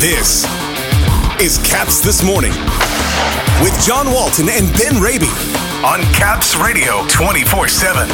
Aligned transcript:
This 0.00 0.44
is 1.42 1.58
Caps 1.58 2.00
This 2.00 2.22
Morning 2.22 2.52
with 3.62 3.78
John 3.84 4.10
Walton 4.10 4.48
and 4.48 4.66
Ben 4.78 4.98
Raby 4.98 5.28
on 5.84 6.00
Caps 6.14 6.56
Radio 6.56 7.06
24 7.08 7.68
7. 7.68 8.08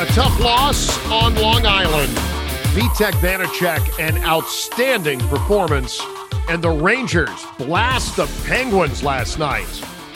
A 0.00 0.06
tough 0.14 0.40
loss 0.40 0.98
on 1.10 1.34
Long 1.34 1.66
Island. 1.66 2.10
Vitek 2.72 3.12
Vanecek, 3.20 4.00
an 4.00 4.16
outstanding 4.24 5.20
performance. 5.28 6.00
And 6.48 6.64
the 6.64 6.70
Rangers 6.70 7.44
blast 7.58 8.16
the 8.16 8.26
Penguins 8.46 9.02
last 9.02 9.38
night. 9.38 9.68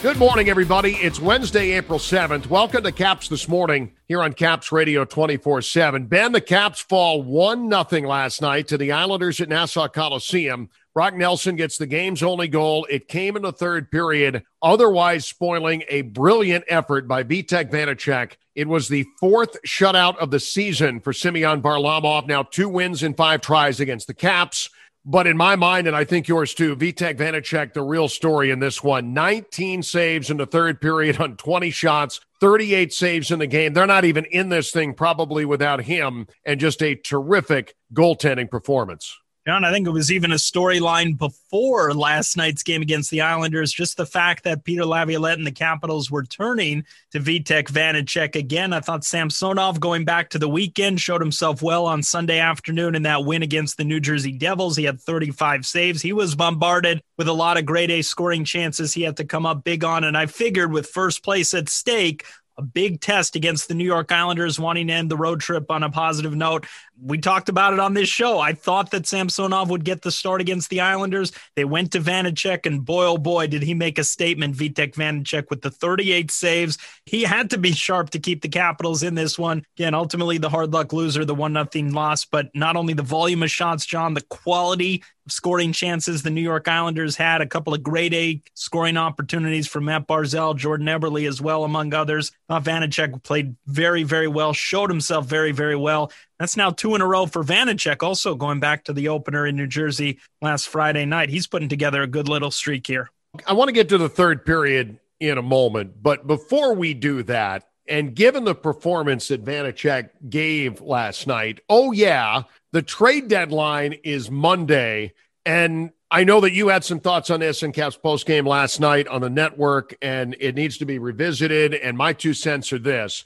Good 0.03 0.17
morning, 0.17 0.49
everybody. 0.49 0.95
It's 0.95 1.21
Wednesday, 1.21 1.73
April 1.73 1.99
7th. 1.99 2.47
Welcome 2.47 2.85
to 2.85 2.91
Caps 2.91 3.29
This 3.29 3.47
Morning 3.47 3.93
here 4.09 4.23
on 4.23 4.33
Caps 4.33 4.73
Radio 4.73 5.05
24 5.05 5.61
7. 5.61 6.07
Ben, 6.07 6.33
the 6.33 6.41
Caps 6.41 6.81
fall 6.81 7.23
1 7.23 7.71
0 7.71 8.09
last 8.09 8.41
night 8.41 8.67
to 8.69 8.79
the 8.79 8.93
Islanders 8.93 9.43
at 9.43 9.51
Nassau 9.51 9.89
Coliseum. 9.89 10.71
Brock 10.95 11.17
Nelson 11.17 11.55
gets 11.55 11.77
the 11.77 11.87
game's 11.87 12.23
only 12.23 12.49
goal. 12.49 12.87
It 12.89 13.09
came 13.09 13.37
in 13.37 13.43
the 13.43 13.53
third 13.53 13.91
period, 13.91 14.43
otherwise 14.63 15.27
spoiling 15.27 15.85
a 15.91 16.01
brilliant 16.01 16.65
effort 16.69 17.07
by 17.07 17.23
Vitek 17.23 17.71
Vanecek. 17.71 18.37
It 18.55 18.69
was 18.69 18.89
the 18.89 19.05
fourth 19.21 19.63
shutout 19.67 20.17
of 20.17 20.31
the 20.31 20.41
season 20.41 21.01
for 21.01 21.13
Semyon 21.13 21.61
Varlamov. 21.61 22.27
Now, 22.27 22.43
two 22.43 22.71
wins 22.71 23.03
in 23.03 23.13
five 23.13 23.43
tries 23.43 23.81
against 23.81 24.07
the 24.07 24.15
Caps. 24.15 24.71
But 25.05 25.27
in 25.27 25.37
my 25.37 25.57
mind, 25.57 25.87
and 25.87 25.97
I 25.97 26.05
think 26.05 26.29
yours 26.29 26.53
too, 26.53 26.77
Vitek 26.77 27.17
Vanecek, 27.17 27.73
the 27.73 27.83
real 27.83 28.09
story 28.09 28.51
in 28.51 28.59
this 28.59 28.83
one 28.83 29.15
19 29.15 29.83
saves 29.83 30.31
in 30.31 30.37
the 30.37 30.47
third 30.47 30.81
period 30.81 31.21
on 31.21 31.37
20 31.37 31.71
shots, 31.71 32.21
38 32.41 32.93
saves 32.93 33.31
in 33.31 33.39
the 33.39 33.47
game. 33.47 33.73
They're 33.73 33.87
not 33.87 34.05
even 34.05 34.27
in 34.27 34.51
this 34.51 34.71
thing 34.71 34.95
probably 34.95 35.45
without 35.45 35.83
him, 35.83 36.27
and 36.45 36.61
just 36.61 36.83
a 36.83 36.95
terrific 36.95 37.75
goaltending 37.95 38.51
performance. 38.51 39.20
John, 39.47 39.65
I 39.65 39.73
think 39.73 39.87
it 39.87 39.91
was 39.91 40.13
even 40.13 40.33
a 40.33 40.37
storyline 40.37 41.17
before 41.17 41.95
last 41.95 42.37
night's 42.37 42.63
game 42.63 42.83
against 42.83 43.11
the 43.11 43.23
Islanders. 43.23 43.73
Just 43.73 43.97
the 43.97 44.05
fact 44.05 44.45
that 44.45 44.65
Peter 44.65 44.85
Laviolette 44.85 45.39
and 45.39 45.47
the 45.47 45.51
Capitals 45.51 46.11
were 46.11 46.25
turning 46.25 46.85
to 47.13 47.21
Vitek 47.21 47.69
Vanecek 47.69 48.37
again. 48.37 48.75
I 48.75 48.81
thought 48.81 49.03
Samsonov 49.03 49.81
going 49.81 50.05
back 50.05 50.29
to 50.31 50.39
the 50.39 50.49
weekend 50.49 51.01
showed 51.01 51.23
himself 51.23 51.63
well 51.63 51.87
on 51.87 52.03
Sunday 52.03 52.39
afternoon 52.39 52.95
in 52.95 53.03
that 53.05 53.25
win 53.25 53.43
against 53.43 53.79
the 53.79 53.85
New 53.85 53.99
Jersey 53.99 54.33
Devils. 54.33 54.77
He 54.77 54.85
had 54.85 55.01
35 55.01 55.65
saves. 55.65 56.03
He 56.03 56.13
was 56.13 56.35
bombarded 56.35 57.03
with 57.17 57.27
a 57.27 57.33
lot 57.33 57.57
of 57.57 57.65
grade 57.65 57.91
A 57.91 58.03
scoring 58.03 58.45
chances 58.45 58.93
he 58.93 59.03
had 59.03 59.17
to 59.17 59.25
come 59.25 59.47
up 59.47 59.65
big 59.65 59.85
on. 59.85 60.05
And 60.05 60.19
I 60.19 60.27
figured 60.27 60.71
with 60.71 60.87
first 60.87 61.25
place 61.25 61.55
at 61.55 61.71
stake, 61.71 62.27
a 62.61 62.63
big 62.63 63.01
test 63.01 63.37
against 63.37 63.69
the 63.69 63.75
New 63.75 63.87
York 63.87 64.13
Islanders, 64.13 64.61
wanting 64.61 64.89
to 64.89 64.93
end 64.93 65.11
the 65.11 65.17
road 65.17 65.41
trip 65.41 65.71
on 65.71 65.83
a 65.83 65.89
positive 65.89 66.35
note. 66.35 66.67
We 67.03 67.17
talked 67.17 67.49
about 67.49 67.73
it 67.73 67.79
on 67.81 67.95
this 67.95 68.11
show. 68.11 68.39
I 68.39 68.53
thought 68.53 68.91
that 68.91 69.07
Samsonov 69.07 69.71
would 69.71 69.83
get 69.83 70.03
the 70.03 70.11
start 70.11 70.43
against 70.43 70.69
the 70.69 70.83
Islanders. 70.83 71.33
They 71.57 71.65
went 71.65 71.93
to 71.93 72.01
Vanecek, 72.01 72.67
and 72.67 72.85
boy, 72.85 73.07
oh 73.07 73.17
boy, 73.17 73.47
did 73.47 73.63
he 73.63 73.73
make 73.73 73.99
a 73.99 74.05
statement, 74.05 74.55
Vitek 74.55 74.93
Vanecek, 74.93 75.49
with 75.49 75.63
the 75.63 75.71
38 75.71 76.31
saves. 76.31 76.77
He 77.07 77.23
had 77.23 77.49
to 77.51 77.59
be 77.59 77.73
sharp 77.73 78.11
to 78.11 78.19
keep 78.19 78.43
the 78.43 78.49
Capitals 78.51 79.03
in 79.03 79.15
this 79.15 79.39
one. 79.39 79.65
Again, 79.79 79.95
ultimately 79.95 80.37
the 80.37 80.51
hard 80.51 80.75
luck 80.75 80.93
loser, 80.93 81.25
the 81.25 81.35
1 81.35 81.55
nothing 81.55 81.95
loss, 81.95 82.27
but 82.27 82.51
not 82.55 82.77
only 82.77 82.93
the 82.93 83.03
volume 83.03 83.43
of 83.43 83.51
shots, 83.51 83.87
John, 83.87 84.13
the 84.13 84.21
quality 84.21 85.03
scoring 85.31 85.73
chances 85.73 86.23
the 86.23 86.31
New 86.31 86.41
York 86.41 86.69
Islanders 86.69 87.17
had, 87.17 87.41
a 87.41 87.47
couple 87.47 87.75
of 87.75 87.83
grade 87.83 88.15
A 88.15 88.43
scoring 88.55 88.97
opportunities 88.97 89.67
for 89.67 89.81
Matt 89.81 90.07
Barzal, 90.07 90.57
Jordan 90.57 90.87
Eberle 90.87 91.29
as 91.29 91.41
well, 91.41 91.65
among 91.65 91.95
others. 91.95 92.33
Uh, 92.49 92.61
Vanecek 92.61 93.23
played 93.23 93.57
very, 93.67 94.03
very 94.03 94.29
well, 94.29 94.53
showed 94.53 94.91
himself 94.91 95.27
very, 95.27 95.53
very 95.53 95.77
well. 95.77 96.13
That's 96.39 96.57
now 96.57 96.71
two 96.71 96.95
in 96.95 97.01
a 97.01 97.07
row 97.07 97.27
for 97.27 97.45
Vanecek, 97.45 98.03
also 98.03 98.35
going 98.35 98.61
back 98.61 98.85
to 98.85 98.93
the 98.93 99.09
opener 99.09 99.47
in 99.47 99.57
New 99.57 99.67
Jersey 99.67 100.19
last 100.41 100.69
Friday 100.69 101.05
night. 101.05 101.29
He's 101.29 101.47
putting 101.47 101.69
together 101.69 102.03
a 102.03 102.07
good 102.07 102.29
little 102.29 102.51
streak 102.51 102.87
here. 102.87 103.11
I 103.47 103.53
want 103.53 103.69
to 103.69 103.73
get 103.73 103.89
to 103.91 103.99
the 103.99 104.09
third 104.09 104.45
period 104.45 104.99
in 105.21 105.39
a 105.39 105.43
moment, 105.43 106.03
but 106.03 106.27
before 106.27 106.75
we 106.75 106.95
do 106.95 107.23
that, 107.25 107.67
and 107.87 108.15
given 108.15 108.45
the 108.45 108.55
performance 108.55 109.29
that 109.29 109.45
Vanecek 109.45 110.11
gave 110.29 110.81
last 110.81 111.27
night, 111.27 111.61
oh, 111.69 111.91
yeah, 111.91 112.45
the 112.73 112.83
trade 112.83 113.29
deadline 113.29 113.95
is 114.05 114.31
Monday. 114.31 115.15
And 115.45 115.91
I 116.11 116.25
know 116.25 116.41
that 116.41 116.53
you 116.53 116.69
had 116.69 116.85
some 116.85 117.01
thoughts 117.01 117.31
on 117.31 117.41
this 117.41 117.63
in 117.63 117.73
Caps 117.73 117.97
post 117.97 118.27
game 118.27 118.47
last 118.47 118.81
night 118.81 119.07
on 119.09 119.21
the 119.21 119.31
network, 119.31 119.97
and 120.03 120.37
it 120.41 120.55
needs 120.55 120.79
to 120.79 120.85
be 120.85 120.99
revisited. 120.99 121.75
And 121.75 121.97
my 121.97 122.13
two 122.13 122.35
cents 122.35 122.73
are 122.73 122.79
this 122.79 123.25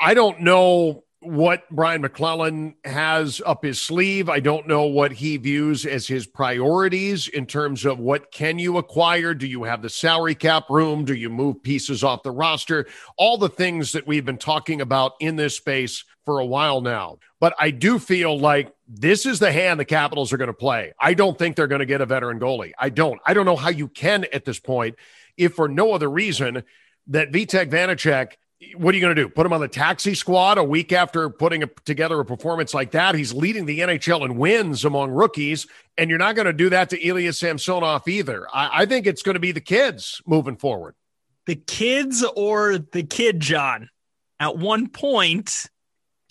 I 0.00 0.14
don't 0.14 0.40
know 0.40 1.04
what 1.20 1.62
Brian 1.70 2.02
MacLellan 2.02 2.74
has 2.84 3.40
up 3.46 3.64
his 3.64 3.80
sleeve. 3.80 4.28
I 4.28 4.40
don't 4.40 4.68
know 4.68 4.84
what 4.84 5.12
he 5.12 5.36
views 5.38 5.86
as 5.86 6.06
his 6.06 6.26
priorities 6.26 7.28
in 7.28 7.46
terms 7.46 7.86
of 7.86 7.98
what 7.98 8.30
can 8.30 8.58
you 8.58 8.76
acquire? 8.76 9.32
Do 9.32 9.46
you 9.46 9.64
have 9.64 9.80
the 9.80 9.88
salary 9.88 10.34
cap 10.34 10.68
room? 10.68 11.04
Do 11.04 11.14
you 11.14 11.30
move 11.30 11.62
pieces 11.62 12.04
off 12.04 12.22
the 12.22 12.30
roster? 12.30 12.86
All 13.16 13.38
the 13.38 13.48
things 13.48 13.92
that 13.92 14.06
we've 14.06 14.24
been 14.24 14.36
talking 14.36 14.80
about 14.80 15.12
in 15.20 15.36
this 15.36 15.56
space 15.56 16.04
for 16.24 16.38
a 16.38 16.46
while 16.46 16.80
now. 16.80 17.18
But 17.40 17.54
I 17.58 17.70
do 17.70 17.98
feel 17.98 18.38
like 18.38 18.72
this 18.88 19.26
is 19.26 19.38
the 19.38 19.52
hand 19.52 19.78
the 19.78 19.84
Capitals 19.84 20.32
are 20.32 20.36
going 20.36 20.48
to 20.48 20.54
play. 20.54 20.92
I 20.98 21.14
don't 21.14 21.38
think 21.38 21.56
they're 21.56 21.66
going 21.66 21.80
to 21.80 21.86
get 21.86 22.00
a 22.00 22.06
veteran 22.06 22.40
goalie. 22.40 22.72
I 22.78 22.88
don't. 22.88 23.20
I 23.26 23.34
don't 23.34 23.46
know 23.46 23.56
how 23.56 23.70
you 23.70 23.88
can 23.88 24.26
at 24.32 24.44
this 24.44 24.58
point, 24.58 24.96
if 25.36 25.54
for 25.54 25.68
no 25.68 25.92
other 25.92 26.10
reason 26.10 26.64
that 27.08 27.32
Vitek 27.32 27.70
Vanecek– 27.70 28.32
what 28.76 28.94
are 28.94 28.96
you 28.96 29.02
going 29.02 29.14
to 29.14 29.22
do? 29.22 29.28
Put 29.28 29.46
him 29.46 29.52
on 29.52 29.60
the 29.60 29.68
taxi 29.68 30.14
squad 30.14 30.58
a 30.58 30.64
week 30.64 30.92
after 30.92 31.28
putting 31.28 31.62
a, 31.62 31.66
together 31.84 32.18
a 32.20 32.24
performance 32.24 32.72
like 32.72 32.92
that? 32.92 33.14
He's 33.14 33.32
leading 33.32 33.66
the 33.66 33.80
NHL 33.80 34.24
in 34.24 34.36
wins 34.36 34.84
among 34.84 35.10
rookies, 35.10 35.66
and 35.98 36.08
you're 36.08 36.18
not 36.18 36.34
going 36.34 36.46
to 36.46 36.52
do 36.52 36.70
that 36.70 36.90
to 36.90 37.00
Ilya 37.00 37.32
Samsonov 37.32 38.06
either. 38.08 38.46
I, 38.52 38.82
I 38.82 38.86
think 38.86 39.06
it's 39.06 39.22
going 39.22 39.34
to 39.34 39.40
be 39.40 39.52
the 39.52 39.60
kids 39.60 40.22
moving 40.26 40.56
forward. 40.56 40.94
The 41.46 41.56
kids 41.56 42.24
or 42.36 42.78
the 42.78 43.02
kid, 43.02 43.40
John? 43.40 43.90
At 44.40 44.56
one 44.56 44.88
point, 44.88 45.68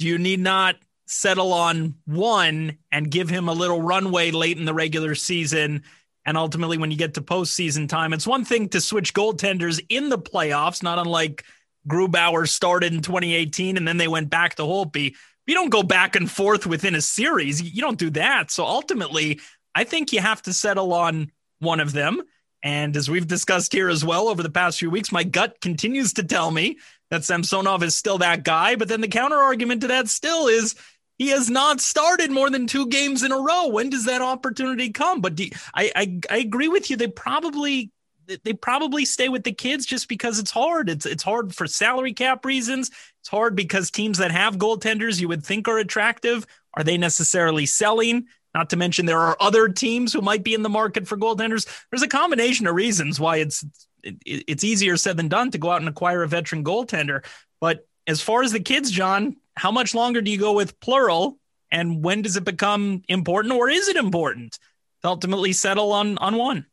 you 0.03 0.17
need 0.17 0.39
not 0.39 0.75
settle 1.05 1.53
on 1.53 1.95
one 2.05 2.77
and 2.91 3.09
give 3.09 3.29
him 3.29 3.49
a 3.49 3.53
little 3.53 3.81
runway 3.81 4.31
late 4.31 4.57
in 4.57 4.65
the 4.65 4.73
regular 4.73 5.15
season? 5.15 5.83
And 6.25 6.37
ultimately, 6.37 6.77
when 6.77 6.91
you 6.91 6.97
get 6.97 7.15
to 7.15 7.21
postseason 7.21 7.89
time, 7.89 8.13
it's 8.13 8.27
one 8.27 8.45
thing 8.45 8.69
to 8.69 8.79
switch 8.79 9.13
goaltenders 9.13 9.83
in 9.89 10.09
the 10.09 10.19
playoffs, 10.19 10.83
not 10.83 10.99
unlike– 10.99 11.43
Grubauer 11.87 12.47
started 12.47 12.93
in 12.93 13.01
2018 13.01 13.77
and 13.77 13.87
then 13.87 13.97
they 13.97 14.07
went 14.07 14.29
back 14.29 14.55
to 14.55 14.63
Holtby. 14.63 15.15
You 15.45 15.53
don't 15.53 15.69
go 15.69 15.83
back 15.83 16.15
and 16.15 16.31
forth 16.31 16.65
within 16.65 16.95
a 16.95 17.01
series. 17.01 17.61
You 17.61 17.81
don't 17.81 17.99
do 17.99 18.09
that. 18.11 18.51
So 18.51 18.65
ultimately, 18.65 19.41
I 19.75 19.83
think 19.83 20.13
you 20.13 20.21
have 20.21 20.41
to 20.43 20.53
settle 20.53 20.93
on 20.93 21.31
one 21.59 21.79
of 21.79 21.91
them. 21.91 22.21
And 22.61 22.95
as 22.95 23.09
we've 23.09 23.27
discussed 23.27 23.73
here 23.73 23.89
as 23.89 24.05
well 24.05 24.29
over 24.29 24.41
the 24.41 24.49
past 24.49 24.79
few 24.79 24.89
weeks, 24.89 25.11
my 25.11 25.25
gut 25.25 25.59
continues 25.59 26.13
to 26.13 26.23
tell 26.23 26.49
me 26.49 26.77
that 27.13 27.23
Samsonov 27.23 27.83
is 27.83 27.95
still 27.95 28.17
that 28.17 28.43
guy. 28.43 28.75
But 28.75 28.87
then 28.87 29.01
the 29.01 29.07
counter 29.07 29.37
argument 29.37 29.81
to 29.81 29.87
that 29.87 30.09
still 30.09 30.47
is 30.47 30.73
he 31.19 31.29
has 31.29 31.47
not 31.47 31.79
started 31.79 32.31
more 32.31 32.49
than 32.49 32.65
two 32.65 32.87
games 32.87 33.21
in 33.21 33.31
a 33.31 33.37
row. 33.37 33.67
When 33.67 33.91
does 33.91 34.05
that 34.05 34.23
opportunity 34.23 34.89
come? 34.89 35.21
But 35.21 35.39
I, 35.75 35.91
I, 35.95 36.19
I 36.31 36.37
agree 36.37 36.67
with 36.67 36.89
you. 36.89 36.97
They 36.97 37.07
probably 37.07 37.91
they 38.25 38.53
probably 38.53 39.05
stay 39.05 39.29
with 39.29 39.43
the 39.43 39.51
kids 39.51 39.85
just 39.85 40.07
because 40.07 40.39
it's 40.39 40.49
hard. 40.49 40.89
It's 40.89 41.05
it's 41.05 41.21
hard 41.21 41.53
for 41.53 41.67
salary 41.67 42.13
cap 42.13 42.45
reasons. 42.45 42.89
It's 43.21 43.29
hard 43.29 43.55
because 43.55 43.91
teams 43.91 44.17
that 44.17 44.31
have 44.31 44.57
goaltenders 44.57 45.21
you 45.21 45.27
would 45.27 45.45
think 45.45 45.67
are 45.67 45.77
attractive 45.77 46.47
are 46.73 46.83
they 46.83 46.97
necessarily 46.97 47.67
selling? 47.67 48.25
Not 48.55 48.71
to 48.71 48.75
mention 48.75 49.05
there 49.05 49.19
are 49.19 49.37
other 49.39 49.67
teams 49.67 50.13
who 50.13 50.21
might 50.21 50.43
be 50.43 50.55
in 50.55 50.63
the 50.63 50.69
market 50.69 51.07
for 51.07 51.17
goaltenders. 51.17 51.67
There's 51.91 52.01
a 52.01 52.07
combination 52.07 52.65
of 52.65 52.75
reasons 52.75 53.19
why 53.19 53.37
it's 53.37 53.63
it, 54.03 54.17
it's 54.25 54.63
easier 54.63 54.97
said 54.97 55.17
than 55.17 55.27
done 55.27 55.51
to 55.51 55.57
go 55.57 55.71
out 55.71 55.81
and 55.81 55.89
acquire 55.89 56.23
a 56.23 56.27
veteran 56.27 56.63
goaltender. 56.63 57.25
But 57.59 57.87
as 58.07 58.21
far 58.21 58.43
as 58.43 58.51
the 58.51 58.59
kids, 58.59 58.91
John, 58.91 59.37
how 59.55 59.71
much 59.71 59.95
longer 59.95 60.21
do 60.21 60.31
you 60.31 60.37
go 60.37 60.53
with 60.53 60.79
plural? 60.79 61.37
And 61.71 62.03
when 62.03 62.21
does 62.21 62.35
it 62.35 62.43
become 62.43 63.03
important, 63.07 63.53
or 63.53 63.69
is 63.69 63.87
it 63.87 63.95
important 63.95 64.59
to 65.01 65.07
ultimately 65.07 65.53
settle 65.53 65.91
on 65.91 66.17
on 66.19 66.35
one? 66.37 66.65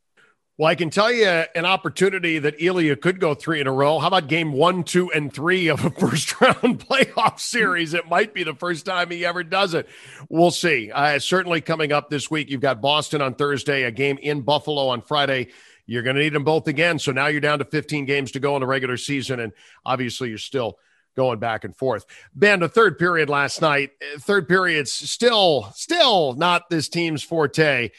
Well, 0.60 0.68
I 0.68 0.74
can 0.74 0.90
tell 0.90 1.10
you 1.10 1.26
an 1.26 1.64
opportunity 1.64 2.38
that 2.38 2.60
Ilya 2.60 2.96
could 2.96 3.18
go 3.18 3.32
three 3.32 3.62
in 3.62 3.66
a 3.66 3.72
row. 3.72 3.98
How 3.98 4.08
about 4.08 4.28
game 4.28 4.52
one, 4.52 4.84
two, 4.84 5.10
and 5.10 5.32
three 5.32 5.68
of 5.68 5.82
a 5.86 5.90
first 5.98 6.38
round 6.38 6.86
playoff 6.86 7.40
series? 7.40 7.94
It 7.94 8.10
might 8.10 8.34
be 8.34 8.44
the 8.44 8.54
first 8.54 8.84
time 8.84 9.10
he 9.10 9.24
ever 9.24 9.42
does 9.42 9.72
it. 9.72 9.88
We'll 10.28 10.50
see. 10.50 10.90
Uh, 10.92 11.18
certainly 11.18 11.62
coming 11.62 11.92
up 11.92 12.10
this 12.10 12.30
week, 12.30 12.50
you've 12.50 12.60
got 12.60 12.82
Boston 12.82 13.22
on 13.22 13.36
Thursday, 13.36 13.84
a 13.84 13.90
game 13.90 14.18
in 14.20 14.42
Buffalo 14.42 14.88
on 14.88 15.00
Friday. 15.00 15.48
You're 15.90 16.02
going 16.02 16.16
to 16.16 16.22
need 16.22 16.32
them 16.32 16.44
both 16.44 16.68
again. 16.68 16.98
So 16.98 17.12
now 17.12 17.26
you're 17.26 17.40
down 17.40 17.58
to 17.58 17.64
15 17.64 18.04
games 18.04 18.32
to 18.32 18.40
go 18.40 18.56
in 18.56 18.60
the 18.60 18.66
regular 18.66 18.96
season. 18.96 19.40
And 19.40 19.52
obviously, 19.84 20.28
you're 20.28 20.38
still 20.38 20.78
going 21.16 21.38
back 21.38 21.64
and 21.64 21.76
forth. 21.76 22.06
Ben, 22.34 22.60
the 22.60 22.68
third 22.68 22.98
period 22.98 23.28
last 23.28 23.60
night, 23.60 23.90
uh, 24.00 24.18
third 24.18 24.48
period's 24.48 24.92
still, 24.92 25.70
still 25.74 26.34
not 26.34 26.70
this 26.70 26.88
team's 26.88 27.22
forte 27.22 27.90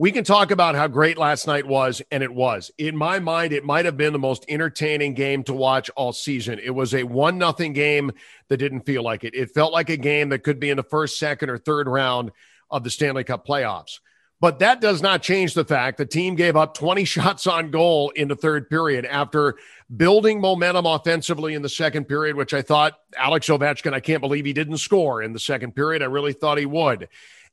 we 0.00 0.12
can 0.12 0.22
talk 0.22 0.52
about 0.52 0.76
how 0.76 0.86
great 0.86 1.18
last 1.18 1.48
night 1.48 1.66
was, 1.66 2.00
and 2.12 2.22
it 2.22 2.32
was. 2.32 2.70
In 2.78 2.96
my 2.96 3.18
mind, 3.18 3.52
it 3.52 3.64
might 3.64 3.84
have 3.84 3.96
been 3.96 4.12
the 4.12 4.18
most 4.18 4.44
entertaining 4.48 5.14
game 5.14 5.42
to 5.44 5.52
watch 5.52 5.90
all 5.96 6.12
season. 6.12 6.60
It 6.62 6.70
was 6.70 6.94
a 6.94 7.02
one 7.02 7.36
nothing 7.36 7.72
game 7.72 8.12
that 8.46 8.58
didn't 8.58 8.82
feel 8.82 9.02
like 9.02 9.24
it. 9.24 9.34
It 9.34 9.50
felt 9.50 9.72
like 9.72 9.90
a 9.90 9.96
game 9.96 10.28
that 10.28 10.44
could 10.44 10.60
be 10.60 10.70
in 10.70 10.76
the 10.76 10.84
first, 10.84 11.18
second, 11.18 11.50
or 11.50 11.58
third 11.58 11.88
round 11.88 12.30
of 12.70 12.84
the 12.84 12.90
Stanley 12.90 13.24
Cup 13.24 13.44
playoffs. 13.44 13.98
But 14.40 14.60
that 14.60 14.80
does 14.80 15.02
not 15.02 15.22
change 15.22 15.54
the 15.54 15.64
fact 15.64 15.98
the 15.98 16.06
team 16.06 16.36
gave 16.36 16.56
up 16.56 16.74
20 16.74 17.04
shots 17.06 17.46
on 17.46 17.70
goal 17.70 18.10
in 18.10 18.28
the 18.28 18.36
third 18.36 18.68
period 18.70 19.04
after 19.04 19.56
building 19.96 20.40
momentum 20.40 20.86
offensively 20.86 21.54
in 21.54 21.62
the 21.62 21.68
second 21.68 22.04
period, 22.06 22.36
which 22.36 22.54
I 22.54 22.62
thought 22.62 22.98
Alex 23.16 23.48
Ovechkin, 23.48 23.94
I 23.94 24.00
can't 24.00 24.20
believe 24.20 24.44
he 24.44 24.52
didn't 24.52 24.78
score 24.78 25.22
in 25.22 25.32
the 25.32 25.40
second 25.40 25.74
period. 25.74 26.02
I 26.02 26.06
really 26.06 26.32
thought 26.32 26.58
he 26.58 26.66
would. 26.66 27.08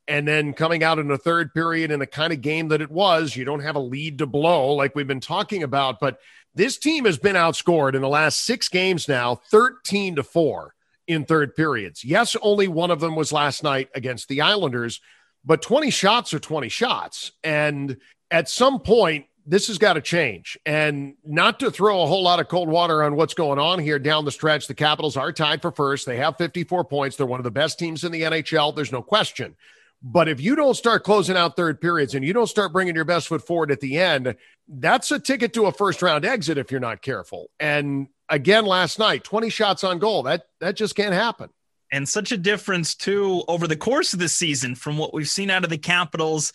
And 0.08 0.28
then 0.28 0.54
coming 0.54 0.84
out 0.84 1.00
in 1.00 1.08
the 1.08 1.18
third 1.18 1.54
period 1.54 1.90
in 1.90 2.00
the 2.00 2.06
kind 2.06 2.32
of 2.32 2.42
game 2.42 2.68
that 2.68 2.82
it 2.82 2.92
was, 2.92 3.36
you 3.36 3.44
don't 3.46 3.62
have 3.62 3.76
a 3.76 3.80
lead 3.80 4.20
to 4.20 4.28
blow 4.28 4.74
like 4.74 4.94
we've 4.94 5.08
been 5.08 5.20
talking 5.20 5.64
about. 5.64 6.00
But 6.00 6.20
this 6.54 6.78
team 6.78 7.06
has 7.06 7.18
been 7.18 7.36
outscored 7.36 7.96
in 7.96 8.02
the 8.02 8.08
last 8.08 8.46
six 8.46 8.70
games 8.70 9.08
now, 9.08 9.36
13 9.50 10.18
to 10.18 10.24
4 10.24 10.76
in 11.08 11.26
third 11.26 11.56
periods. 11.56 12.04
Yes, 12.04 12.36
only 12.42 12.68
one 12.68 12.92
of 12.92 13.00
them 13.00 13.16
was 13.16 13.32
last 13.32 13.64
night 13.64 13.90
against 13.96 14.28
the 14.28 14.42
Islanders, 14.42 15.02
but 15.46 15.62
20 15.62 15.90
shots 15.90 16.34
are 16.34 16.40
20 16.40 16.70
shots. 16.70 17.32
And 17.44 17.98
at 18.32 18.50
some 18.50 18.80
point, 18.80 19.28
this 19.46 19.68
has 19.68 19.78
got 19.78 19.94
to 19.94 20.02
change. 20.02 20.58
And 20.66 21.16
not 21.24 21.60
to 21.60 21.70
throw 21.70 22.02
a 22.02 22.08
whole 22.08 22.24
lot 22.24 22.40
of 22.40 22.48
cold 22.48 22.68
water 22.68 23.04
on 23.04 23.16
what's 23.16 23.36
going 23.36 23.60
on 23.60 23.80
here 23.80 24.00
down 24.00 24.26
the 24.26 24.32
stretch, 24.32 24.68
the 24.68 24.74
Capitals 24.74 25.16
are 25.16 25.32
tied 25.32 25.62
for 25.62 25.72
first. 25.72 26.06
They 26.06 26.18
have 26.18 26.38
54 26.38 26.86
points. 26.86 27.16
They're 27.16 27.28
one 27.28 27.40
of 27.40 27.44
the 27.44 27.52
best 27.52 27.78
teams 27.78 28.04
in 28.04 28.12
the 28.12 28.24
NHL. 28.24 28.76
There's 28.76 28.92
no 28.92 29.04
question. 29.04 29.56
But 30.02 30.28
if 30.28 30.40
you 30.42 30.56
don't 30.56 30.76
start 30.76 31.04
closing 31.04 31.38
out 31.38 31.56
third 31.56 31.80
periods 31.80 32.16
and 32.16 32.26
you 32.26 32.34
don't 32.34 32.48
start 32.48 32.74
bringing 32.74 32.96
your 32.96 33.06
best 33.06 33.28
foot 33.28 33.46
forward 33.46 33.72
at 33.72 33.80
the 33.80 33.98
end, 33.98 34.36
that's 34.68 35.12
a 35.12 35.20
ticket 35.20 35.54
to 35.54 35.66
a 35.66 35.72
first 35.72 36.02
round 36.02 36.26
exit 36.26 36.58
if 36.58 36.72
you're 36.72 36.80
not 36.80 37.02
careful. 37.02 37.50
And 37.60 38.08
again, 38.30 38.66
last 38.66 39.00
night, 39.00 39.24
20 39.24 39.50
shots 39.50 39.84
on 39.84 40.00
goal. 40.00 40.24
That 40.24 40.44
that 40.60 40.76
just 40.76 40.96
can't 40.96 41.14
happen. 41.14 41.50
And 41.92 42.08
such 42.08 42.32
a 42.32 42.38
difference 42.38 42.96
too 42.96 43.44
over 43.48 43.68
the 43.68 43.76
course 43.76 44.14
of 44.14 44.20
the 44.20 44.30
season 44.30 44.76
from 44.76 44.98
what 44.98 45.14
we've 45.14 45.30
seen 45.30 45.50
out 45.50 45.64
of 45.64 45.70
the 45.70 45.78
Capitals 45.78 46.52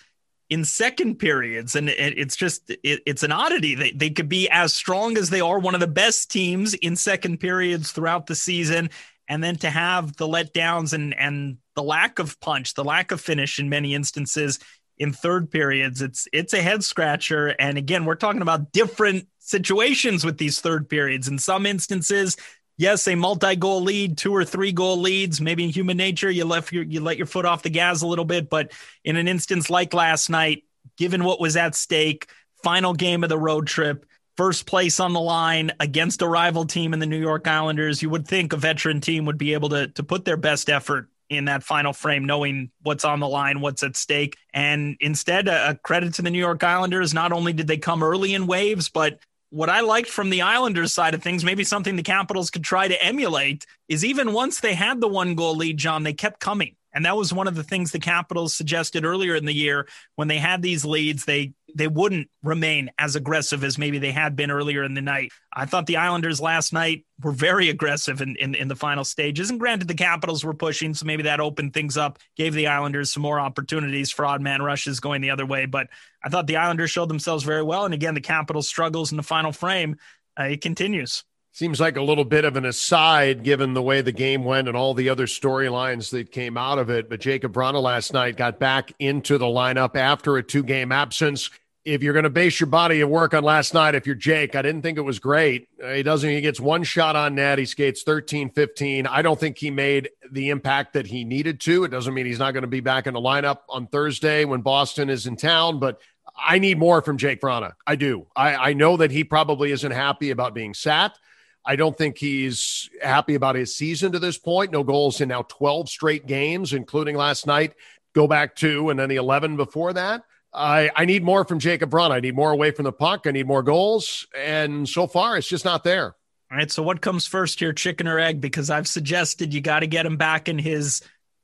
in 0.48 0.64
second 0.64 1.16
periods. 1.16 1.76
And 1.76 1.88
it's 1.88 2.36
just 2.36 2.70
it's 2.82 3.22
an 3.22 3.32
oddity. 3.32 3.74
They 3.74 3.92
they 3.92 4.10
could 4.10 4.28
be 4.28 4.48
as 4.50 4.72
strong 4.72 5.16
as 5.16 5.30
they 5.30 5.40
are, 5.40 5.58
one 5.58 5.74
of 5.74 5.80
the 5.80 5.86
best 5.86 6.30
teams 6.30 6.74
in 6.74 6.96
second 6.96 7.38
periods 7.38 7.92
throughout 7.92 8.26
the 8.26 8.34
season, 8.34 8.90
and 9.28 9.42
then 9.42 9.56
to 9.56 9.70
have 9.70 10.16
the 10.16 10.26
letdowns 10.26 10.92
and 10.92 11.14
and 11.14 11.58
the 11.76 11.82
lack 11.82 12.18
of 12.18 12.38
punch, 12.40 12.74
the 12.74 12.84
lack 12.84 13.12
of 13.12 13.20
finish 13.20 13.58
in 13.60 13.68
many 13.68 13.94
instances 13.94 14.58
in 15.00 15.12
third 15.14 15.50
periods, 15.50 16.02
it's 16.02 16.28
it's 16.30 16.52
a 16.52 16.60
head 16.60 16.84
scratcher. 16.84 17.48
And 17.58 17.78
again, 17.78 18.04
we're 18.04 18.16
talking 18.16 18.42
about 18.42 18.70
different 18.70 19.26
situations 19.38 20.26
with 20.26 20.36
these 20.36 20.60
third 20.60 20.90
periods. 20.90 21.26
In 21.26 21.38
some 21.38 21.64
instances, 21.64 22.36
yes, 22.80 23.06
a 23.06 23.14
multi-goal 23.14 23.82
lead, 23.82 24.16
two 24.16 24.34
or 24.34 24.44
three 24.44 24.72
goal 24.72 24.96
leads. 24.96 25.38
Maybe 25.40 25.64
in 25.64 25.70
human 25.70 25.98
nature, 25.98 26.30
you 26.30 26.46
left 26.46 26.72
your 26.72 26.82
you 26.82 27.00
let 27.00 27.18
your 27.18 27.26
foot 27.26 27.44
off 27.44 27.62
the 27.62 27.70
gas 27.70 28.00
a 28.00 28.06
little 28.06 28.24
bit. 28.24 28.48
But 28.48 28.72
in 29.04 29.16
an 29.16 29.28
instance 29.28 29.68
like 29.68 29.92
last 29.92 30.30
night, 30.30 30.64
given 30.96 31.22
what 31.22 31.40
was 31.40 31.56
at 31.56 31.74
stake, 31.74 32.28
final 32.62 32.94
game 32.94 33.22
of 33.22 33.28
the 33.28 33.38
road 33.38 33.66
trip, 33.66 34.06
first 34.36 34.66
place 34.66 34.98
on 34.98 35.12
the 35.12 35.20
line 35.20 35.70
against 35.78 36.22
a 36.22 36.28
rival 36.28 36.64
team 36.64 36.94
in 36.94 36.98
the 36.98 37.06
New 37.06 37.20
York 37.20 37.46
Islanders, 37.46 38.02
you 38.02 38.08
would 38.08 38.26
think 38.26 38.54
a 38.54 38.56
veteran 38.56 39.00
team 39.02 39.26
would 39.26 39.38
be 39.38 39.52
able 39.52 39.68
to, 39.68 39.88
to 39.88 40.02
put 40.02 40.24
their 40.24 40.38
best 40.38 40.70
effort 40.70 41.08
in 41.28 41.44
that 41.44 41.62
final 41.62 41.92
frame, 41.92 42.24
knowing 42.24 42.70
what's 42.82 43.04
on 43.04 43.20
the 43.20 43.28
line, 43.28 43.60
what's 43.60 43.82
at 43.82 43.94
stake. 43.94 44.36
And 44.52 44.96
instead, 45.00 45.46
a, 45.46 45.76
credit 45.76 46.14
to 46.14 46.22
the 46.22 46.30
New 46.30 46.40
York 46.40 46.64
Islanders. 46.64 47.14
Not 47.14 47.30
only 47.30 47.52
did 47.52 47.68
they 47.68 47.76
come 47.76 48.02
early 48.02 48.34
in 48.34 48.48
waves, 48.48 48.88
but 48.88 49.20
what 49.50 49.68
I 49.68 49.80
liked 49.80 50.08
from 50.08 50.30
the 50.30 50.42
Islanders 50.42 50.94
side 50.94 51.14
of 51.14 51.22
things, 51.22 51.44
maybe 51.44 51.64
something 51.64 51.96
the 51.96 52.02
Capitals 52.02 52.50
could 52.50 52.64
try 52.64 52.88
to 52.88 53.04
emulate, 53.04 53.66
is 53.88 54.04
even 54.04 54.32
once 54.32 54.60
they 54.60 54.74
had 54.74 55.00
the 55.00 55.08
one 55.08 55.34
goal 55.34 55.56
lead, 55.56 55.76
John, 55.76 56.04
they 56.04 56.12
kept 56.12 56.40
coming. 56.40 56.76
And 56.92 57.04
that 57.04 57.16
was 57.16 57.32
one 57.32 57.48
of 57.48 57.54
the 57.54 57.62
things 57.62 57.92
the 57.92 57.98
Capitals 57.98 58.54
suggested 58.54 59.04
earlier 59.04 59.34
in 59.34 59.44
the 59.44 59.54
year 59.54 59.86
when 60.16 60.28
they 60.28 60.38
had 60.38 60.62
these 60.62 60.84
leads. 60.84 61.24
They 61.24 61.52
they 61.74 61.86
wouldn't 61.86 62.28
remain 62.42 62.90
as 62.98 63.14
aggressive 63.14 63.62
as 63.62 63.78
maybe 63.78 63.98
they 63.98 64.10
had 64.10 64.34
been 64.34 64.50
earlier 64.50 64.82
in 64.82 64.94
the 64.94 65.00
night. 65.00 65.30
I 65.52 65.66
thought 65.66 65.86
the 65.86 65.98
Islanders 65.98 66.40
last 66.40 66.72
night 66.72 67.04
were 67.22 67.30
very 67.30 67.68
aggressive 67.68 68.20
in, 68.20 68.34
in, 68.36 68.56
in 68.56 68.66
the 68.66 68.74
final 68.74 69.04
stages. 69.04 69.50
And 69.50 69.60
granted, 69.60 69.86
the 69.86 69.94
Capitals 69.94 70.44
were 70.44 70.54
pushing, 70.54 70.94
so 70.94 71.06
maybe 71.06 71.22
that 71.24 71.38
opened 71.38 71.72
things 71.72 71.96
up, 71.96 72.18
gave 72.36 72.54
the 72.54 72.66
Islanders 72.66 73.12
some 73.12 73.22
more 73.22 73.38
opportunities 73.38 74.10
for 74.10 74.26
odd 74.26 74.40
man 74.40 74.62
rushes 74.62 74.98
going 74.98 75.20
the 75.20 75.30
other 75.30 75.46
way. 75.46 75.66
But 75.66 75.88
I 76.24 76.28
thought 76.28 76.46
the 76.46 76.56
Islanders 76.56 76.90
showed 76.90 77.08
themselves 77.08 77.44
very 77.44 77.62
well. 77.62 77.84
And 77.84 77.94
again, 77.94 78.14
the 78.14 78.20
Capitals' 78.20 78.68
struggles 78.68 79.12
in 79.12 79.16
the 79.16 79.22
final 79.22 79.52
frame, 79.52 79.96
uh, 80.38 80.44
it 80.44 80.60
continues. 80.62 81.24
Seems 81.52 81.80
like 81.80 81.96
a 81.96 82.02
little 82.02 82.24
bit 82.24 82.44
of 82.44 82.56
an 82.56 82.64
aside 82.64 83.42
given 83.42 83.74
the 83.74 83.82
way 83.82 84.02
the 84.02 84.12
game 84.12 84.44
went 84.44 84.68
and 84.68 84.76
all 84.76 84.94
the 84.94 85.08
other 85.08 85.26
storylines 85.26 86.10
that 86.10 86.30
came 86.30 86.56
out 86.56 86.78
of 86.78 86.90
it. 86.90 87.10
But 87.10 87.20
Jakub 87.20 87.52
Vrana 87.52 87.82
last 87.82 88.12
night 88.12 88.36
got 88.36 88.60
back 88.60 88.92
into 89.00 89.36
the 89.36 89.46
lineup 89.46 89.96
after 89.96 90.36
a 90.36 90.44
two 90.44 90.62
game 90.62 90.92
absence. 90.92 91.50
If 91.84 92.02
you're 92.02 92.12
going 92.12 92.24
to 92.24 92.30
base 92.30 92.60
your 92.60 92.68
body 92.68 93.00
of 93.00 93.08
work 93.08 93.34
on 93.34 93.42
last 93.42 93.74
night, 93.74 93.94
if 93.96 94.06
you're 94.06 94.14
Jake, 94.14 94.54
I 94.54 94.62
didn't 94.62 94.82
think 94.82 94.96
it 94.96 95.02
was 95.02 95.18
great. 95.18 95.68
Uh, 95.82 95.94
he 95.94 96.02
doesn't, 96.04 96.28
he 96.28 96.40
gets 96.40 96.60
one 96.60 96.84
shot 96.84 97.16
on 97.16 97.34
net. 97.34 97.58
He 97.58 97.64
skates 97.64 98.04
13 98.04 98.50
15. 98.50 99.06
I 99.08 99.22
don't 99.22 99.40
think 99.40 99.58
he 99.58 99.70
made 99.70 100.10
the 100.30 100.50
impact 100.50 100.92
that 100.92 101.06
he 101.06 101.24
needed 101.24 101.58
to. 101.62 101.82
It 101.82 101.88
doesn't 101.88 102.14
mean 102.14 102.26
he's 102.26 102.38
not 102.38 102.52
going 102.52 102.62
to 102.62 102.68
be 102.68 102.80
back 102.80 103.08
in 103.08 103.14
the 103.14 103.20
lineup 103.20 103.60
on 103.68 103.88
Thursday 103.88 104.44
when 104.44 104.60
Boston 104.60 105.10
is 105.10 105.26
in 105.26 105.36
town, 105.36 105.80
but 105.80 106.00
I 106.38 106.60
need 106.60 106.78
more 106.78 107.02
from 107.02 107.18
Jake 107.18 107.40
Vrana. 107.40 107.72
I 107.86 107.96
do. 107.96 108.26
I, 108.36 108.54
I 108.54 108.72
know 108.74 108.96
that 108.98 109.10
he 109.10 109.24
probably 109.24 109.72
isn't 109.72 109.90
happy 109.90 110.30
about 110.30 110.54
being 110.54 110.74
sat. 110.74 111.18
I 111.64 111.76
don't 111.76 111.96
think 111.96 112.18
he's 112.18 112.88
happy 113.02 113.34
about 113.34 113.54
his 113.54 113.76
season 113.76 114.12
to 114.12 114.18
this 114.18 114.38
point. 114.38 114.72
No 114.72 114.82
goals 114.82 115.20
in 115.20 115.28
now 115.28 115.42
12 115.42 115.88
straight 115.88 116.26
games, 116.26 116.72
including 116.72 117.16
last 117.16 117.46
night. 117.46 117.74
Go 118.14 118.26
back 118.26 118.56
to, 118.56 118.90
and 118.90 118.98
then 118.98 119.08
the 119.08 119.16
11 119.16 119.56
before 119.56 119.92
that. 119.92 120.22
I, 120.52 120.90
I 120.96 121.04
need 121.04 121.22
more 121.22 121.44
from 121.44 121.60
Jakub 121.60 121.90
Vrana. 121.90 122.12
I 122.12 122.20
need 122.20 122.34
more 122.34 122.50
away 122.50 122.70
from 122.72 122.84
the 122.84 122.92
puck. 122.92 123.26
I 123.26 123.30
need 123.30 123.46
more 123.46 123.62
goals. 123.62 124.26
And 124.36 124.88
so 124.88 125.06
far, 125.06 125.36
it's 125.36 125.46
just 125.46 125.64
not 125.64 125.84
there. 125.84 126.16
All 126.50 126.58
right. 126.58 126.70
So, 126.70 126.82
what 126.82 127.00
comes 127.00 127.26
first 127.26 127.60
here, 127.60 127.72
chicken 127.72 128.08
or 128.08 128.18
egg? 128.18 128.40
Because 128.40 128.70
I've 128.70 128.88
suggested 128.88 129.54
you 129.54 129.60
got 129.60 129.80
to 129.80 129.86
get 129.86 130.04
him 130.06 130.16
back 130.16 130.48
in 130.48 130.58
his 130.58 131.02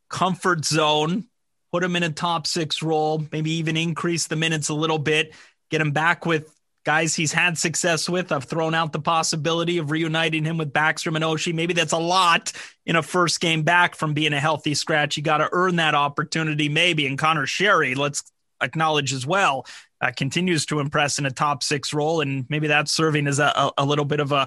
comfort 0.08 0.64
zone, 0.64 1.26
put 1.72 1.84
him 1.84 1.94
in 1.94 2.02
a 2.02 2.10
top 2.10 2.46
six 2.46 2.82
role, 2.82 3.24
maybe 3.30 3.52
even 3.52 3.76
increase 3.76 4.26
the 4.26 4.34
minutes 4.34 4.68
a 4.68 4.74
little 4.74 4.98
bit, 4.98 5.34
get 5.70 5.80
him 5.80 5.92
back 5.92 6.26
with 6.26 6.52
guys 6.86 7.16
he's 7.16 7.32
had 7.32 7.58
success 7.58 8.08
with. 8.08 8.30
I've 8.30 8.44
thrown 8.44 8.72
out 8.72 8.92
the 8.92 9.00
possibility 9.00 9.78
of 9.78 9.90
reuniting 9.90 10.44
him 10.44 10.56
with 10.56 10.72
Backstrom 10.72 11.16
and 11.16 11.24
Oshie. 11.24 11.52
Maybe 11.52 11.74
that's 11.74 11.92
a 11.92 11.98
lot 11.98 12.52
in 12.86 12.94
a 12.94 13.02
first 13.02 13.40
game 13.40 13.64
back 13.64 13.96
from 13.96 14.14
being 14.14 14.32
a 14.32 14.38
healthy 14.38 14.72
scratch. 14.72 15.16
You 15.16 15.24
got 15.24 15.38
to 15.38 15.48
earn 15.50 15.76
that 15.76 15.96
opportunity, 15.96 16.68
maybe. 16.68 17.08
And 17.08 17.18
Conor 17.18 17.44
Sheary, 17.44 17.96
let's 17.96 18.22
acknowledge 18.62 19.12
as 19.12 19.26
well, 19.26 19.66
uh, 20.00 20.12
continues 20.16 20.64
to 20.66 20.78
impress 20.78 21.18
in 21.18 21.26
a 21.26 21.30
top 21.30 21.64
six 21.64 21.92
role, 21.92 22.20
and 22.20 22.46
maybe 22.48 22.68
that's 22.68 22.92
serving 22.92 23.26
as 23.26 23.40
a, 23.40 23.52
a, 23.56 23.72
a 23.78 23.84
little 23.84 24.04
bit 24.04 24.20
of 24.20 24.30
a 24.30 24.46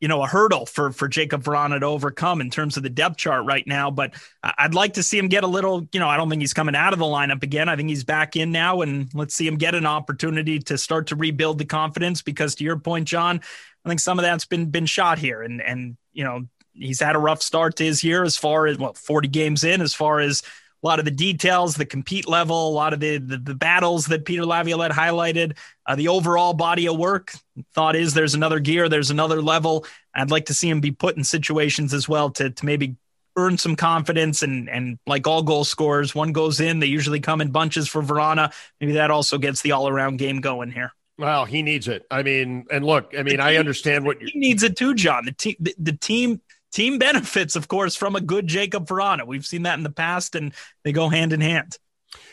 you 0.00 0.08
know, 0.08 0.22
a 0.22 0.26
hurdle 0.26 0.66
for 0.66 0.92
for 0.92 1.08
Jakub 1.08 1.42
Vrana 1.42 1.78
to 1.78 1.86
overcome 1.86 2.40
in 2.40 2.50
terms 2.50 2.76
of 2.76 2.82
the 2.82 2.88
depth 2.88 3.18
chart 3.18 3.44
right 3.44 3.66
now. 3.66 3.90
But 3.90 4.14
I'd 4.42 4.74
like 4.74 4.94
to 4.94 5.02
see 5.02 5.18
him 5.18 5.28
get 5.28 5.44
a 5.44 5.46
little, 5.46 5.86
you 5.92 6.00
know, 6.00 6.08
I 6.08 6.16
don't 6.16 6.30
think 6.30 6.40
he's 6.40 6.54
coming 6.54 6.74
out 6.74 6.92
of 6.92 6.98
the 6.98 7.04
lineup 7.04 7.42
again. 7.42 7.68
I 7.68 7.76
think 7.76 7.90
he's 7.90 8.04
back 8.04 8.34
in 8.34 8.50
now, 8.50 8.80
and 8.80 9.10
let's 9.14 9.34
see 9.34 9.46
him 9.46 9.56
get 9.56 9.74
an 9.74 9.86
opportunity 9.86 10.58
to 10.60 10.78
start 10.78 11.08
to 11.08 11.16
rebuild 11.16 11.58
the 11.58 11.66
confidence. 11.66 12.22
Because 12.22 12.54
to 12.56 12.64
your 12.64 12.78
point, 12.78 13.06
John, 13.06 13.40
I 13.84 13.88
think 13.88 14.00
some 14.00 14.18
of 14.18 14.22
that's 14.22 14.46
been 14.46 14.70
been 14.70 14.86
shot 14.86 15.18
here, 15.18 15.42
and 15.42 15.60
and 15.60 15.96
you 16.12 16.24
know 16.24 16.46
he's 16.72 17.00
had 17.00 17.14
a 17.14 17.20
rough 17.20 17.42
start 17.42 17.76
to 17.76 17.84
his 17.84 18.02
year 18.02 18.24
as 18.24 18.38
far 18.38 18.66
as 18.66 18.78
well, 18.78 18.94
40 18.94 19.28
games 19.28 19.64
in, 19.64 19.82
as 19.82 19.94
far 19.94 20.20
as 20.20 20.42
a 20.82 20.86
lot 20.86 20.98
of 20.98 21.04
the 21.04 21.10
details, 21.10 21.74
the 21.74 21.84
compete 21.84 22.28
level, 22.28 22.68
a 22.68 22.72
lot 22.72 22.92
of 22.92 23.00
the 23.00 23.18
the, 23.18 23.36
the 23.36 23.54
battles 23.54 24.06
that 24.06 24.24
Peter 24.24 24.46
Laviolette 24.46 24.92
highlighted, 24.92 25.56
uh, 25.86 25.94
the 25.94 26.08
overall 26.08 26.54
body 26.54 26.88
of 26.88 26.96
work. 26.96 27.32
Thought 27.74 27.96
is 27.96 28.14
there's 28.14 28.34
another 28.34 28.60
gear, 28.60 28.88
there's 28.88 29.10
another 29.10 29.42
level. 29.42 29.84
I'd 30.14 30.30
like 30.30 30.46
to 30.46 30.54
see 30.54 30.68
him 30.68 30.80
be 30.80 30.92
put 30.92 31.16
in 31.16 31.24
situations 31.24 31.92
as 31.92 32.08
well 32.08 32.30
to 32.30 32.50
to 32.50 32.66
maybe 32.66 32.96
earn 33.36 33.58
some 33.58 33.76
confidence 33.76 34.42
and 34.42 34.68
and 34.68 34.98
like 35.06 35.26
all 35.26 35.42
goal 35.42 35.64
scorers, 35.64 36.14
one 36.14 36.32
goes 36.32 36.60
in, 36.60 36.80
they 36.80 36.86
usually 36.86 37.20
come 37.20 37.40
in 37.40 37.50
bunches 37.50 37.88
for 37.88 38.02
Vrana. 38.02 38.52
Maybe 38.80 38.92
that 38.92 39.10
also 39.10 39.38
gets 39.38 39.62
the 39.62 39.72
all 39.72 39.88
around 39.88 40.16
game 40.16 40.40
going 40.40 40.70
here. 40.70 40.92
Well, 41.18 41.44
he 41.44 41.62
needs 41.62 41.86
it. 41.86 42.06
I 42.10 42.22
mean, 42.22 42.64
and 42.70 42.84
look, 42.84 43.12
I 43.16 43.22
mean, 43.22 43.40
I 43.40 43.56
understand 43.56 44.06
what 44.06 44.22
he 44.22 44.38
needs 44.38 44.62
it 44.62 44.74
too, 44.74 44.94
John. 44.94 45.26
The 45.26 45.32
team, 45.32 45.56
the, 45.60 45.74
the 45.78 45.92
team 45.92 46.40
team 46.72 46.98
benefits, 46.98 47.56
of 47.56 47.68
course, 47.68 47.96
from 47.96 48.16
a 48.16 48.20
good 48.20 48.46
Jakub 48.46 48.86
Vrana. 48.86 49.26
We've 49.26 49.46
seen 49.46 49.62
that 49.62 49.78
in 49.78 49.84
the 49.84 49.90
past, 49.90 50.34
and 50.34 50.52
they 50.84 50.92
go 50.92 51.08
hand 51.08 51.32
in 51.32 51.40
hand. 51.40 51.78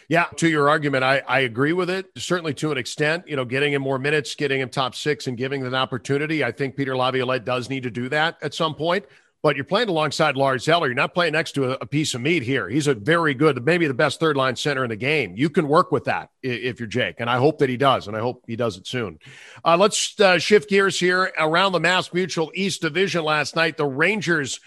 Yeah, 0.09 0.25
to 0.37 0.47
your 0.47 0.69
argument, 0.69 1.03
I, 1.03 1.21
I 1.27 1.41
agree 1.41 1.73
with 1.73 1.89
it. 1.89 2.07
Certainly 2.17 2.55
to 2.55 2.71
an 2.71 2.77
extent, 2.77 3.27
you 3.27 3.35
know, 3.35 3.45
getting 3.45 3.73
him 3.73 3.81
more 3.81 3.99
minutes, 3.99 4.35
getting 4.35 4.61
him 4.61 4.69
top 4.69 4.95
six, 4.95 5.27
and 5.27 5.37
giving 5.37 5.61
him 5.61 5.67
an 5.67 5.75
opportunity. 5.75 6.43
I 6.43 6.51
think 6.51 6.75
Peter 6.75 6.95
Laviolette 6.95 7.45
does 7.45 7.69
need 7.69 7.83
to 7.83 7.91
do 7.91 8.09
that 8.09 8.37
at 8.41 8.53
some 8.53 8.73
point 8.73 9.05
but 9.47 9.55
you're 9.55 9.63
playing 9.63 9.87
alongside 9.87 10.35
Lars 10.35 10.67
Eller. 10.67 10.87
You're 10.87 10.93
not 10.93 11.13
playing 11.13 11.31
next 11.31 11.53
to 11.53 11.71
a, 11.71 11.77
a, 11.79 11.85
piece 11.85 12.13
of 12.13 12.19
meat 12.19 12.43
here. 12.43 12.67
He's 12.67 12.87
a 12.87 12.93
very 12.93 13.33
good, 13.33 13.63
maybe 13.63 13.87
the 13.87 13.93
best 13.93 14.19
third 14.19 14.35
line 14.35 14.57
center 14.57 14.83
in 14.83 14.89
the 14.89 14.97
game. 14.97 15.35
You 15.37 15.49
can 15.49 15.69
work 15.69 15.89
with 15.89 16.03
that 16.03 16.31
if 16.43 16.81
you're 16.81 16.87
Jake, 16.87 17.21
and 17.21 17.29
I 17.29 17.37
hope 17.37 17.59
that 17.59 17.69
he 17.69 17.77
does, 17.77 18.09
and 18.09 18.17
I 18.17 18.19
hope 18.19 18.43
he 18.45 18.57
does 18.57 18.75
it 18.75 18.85
soon. 18.85 19.19
Uh, 19.63 19.77
let's 19.77 20.19
uh, 20.19 20.37
shift 20.37 20.69
gears 20.69 20.99
here 20.99 21.31
around 21.39 21.71
the 21.71 21.79
Mass 21.79 22.11
Mutual 22.11 22.51
East 22.55 22.81
Division 22.81 23.23
last 23.23 23.55
night. 23.55 23.77
The 23.77 23.85
Rangers 23.85 24.59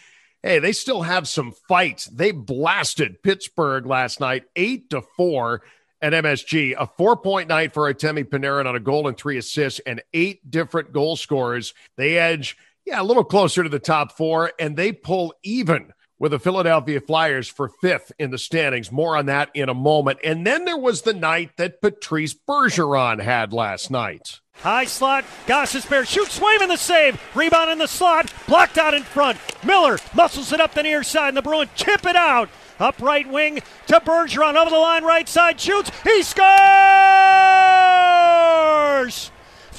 hey, 0.42 0.60
they 0.60 0.72
still 0.72 1.02
have 1.02 1.28
some 1.28 1.52
fights. 1.68 2.06
They 2.06 2.30
blasted 2.30 3.22
Pittsburgh 3.22 3.84
last 3.84 4.18
night, 4.18 4.44
eight 4.56 4.88
to 4.88 5.02
four 5.02 5.60
at 6.00 6.14
MSG. 6.14 6.75
A 6.78 6.87
four 6.87 7.18
point 7.18 7.50
night 7.50 7.75
for 7.75 7.92
Artemi 7.92 8.25
Panarin 8.25 8.64
on 8.64 8.76
a 8.76 8.80
goal 8.80 9.08
and 9.08 9.16
three 9.18 9.37
assists 9.37 9.80
and 9.80 10.00
eight 10.14 10.50
different 10.50 10.94
goal 10.94 11.16
scorers. 11.16 11.75
They 11.99 12.16
edge, 12.16 12.56
yeah, 12.90 13.00
a 13.00 13.04
little 13.04 13.25
closer 13.25 13.62
to 13.62 13.68
the 13.68 13.78
top 13.78 14.16
four, 14.16 14.52
and 14.59 14.76
they 14.76 14.90
pull 14.90 15.32
even 15.44 15.92
with 16.18 16.32
the 16.32 16.40
Philadelphia 16.40 17.00
Flyers 17.00 17.47
for 17.49 17.68
fifth 17.68 18.11
in 18.18 18.32
the 18.32 18.38
standings. 18.38 18.90
More 18.90 19.16
on 19.16 19.26
that 19.26 19.49
in 19.54 19.68
a 19.68 19.75
moment. 19.75 20.18
And 20.25 20.44
then 20.44 20.64
there 20.64 20.76
was 20.76 21.02
the 21.02 21.14
night 21.14 21.56
that 21.56 21.80
Patrice 21.80 22.35
Bergeron 22.35 23.23
had 23.23 23.52
last 23.52 23.92
night. 23.92 24.40
High 24.56 24.87
slot, 24.87 25.25
Gostisbehere 25.47 26.04
shoots, 26.06 26.38
Swayman 26.38 26.66
the 26.68 26.76
save, 26.76 27.18
rebound 27.35 27.70
in 27.70 27.78
the 27.78 27.87
slot, 27.87 28.32
blocked 28.49 28.76
out 28.76 28.92
in 28.92 29.04
front. 29.04 29.38
Miller 29.64 29.99
muscles 30.14 30.52
it 30.52 30.61
up 30.61 30.75
the 30.75 30.82
near 30.82 31.04
side, 31.04 31.28
and 31.28 31.37
the 31.37 31.42
Bruins 31.42 31.70
chip 31.76 32.04
it 32.04 32.16
out. 32.16 32.50
Up 32.80 33.00
right 33.00 33.30
wing 33.30 33.61
to 33.87 34.00
Bergeron, 34.00 34.56
over 34.56 34.70
the 34.70 34.76
line, 34.76 35.04
right 35.04 35.28
side, 35.28 35.61
shoots, 35.61 35.92
he 36.02 36.23
scores! 36.23 36.40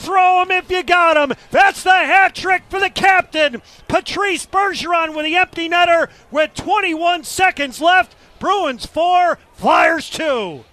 Throw 0.02 0.42
him 0.42 0.50
if 0.50 0.72
you 0.72 0.82
got 0.82 1.16
him. 1.16 1.38
That's 1.52 1.84
the 1.84 1.92
hat 1.92 2.34
trick 2.34 2.64
for 2.70 2.80
the 2.80 2.90
captain. 2.90 3.62
Patrice 3.88 4.48
Bergeron 4.48 5.16
with 5.16 5.26
the 5.26 5.36
empty 5.36 5.70
netter 5.70 6.10
with 6.32 6.56
21 6.56 7.24
seconds 7.24 7.80
left. 7.80 8.16
Bruins 8.40 8.88
4, 8.88 9.38
Flyers 9.54 10.10
2. 10.10 10.64